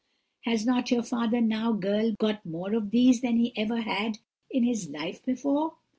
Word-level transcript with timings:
Has 0.45 0.65
not 0.65 0.89
your 0.89 1.03
father 1.03 1.39
now, 1.41 1.73
girl, 1.73 2.15
got 2.19 2.43
more 2.43 2.73
of 2.73 2.89
these 2.89 3.21
than 3.21 3.37
he 3.37 3.55
ever 3.55 3.81
had 3.81 4.17
in 4.49 4.63
his 4.63 4.89
life 4.89 5.23
before?' 5.23 5.75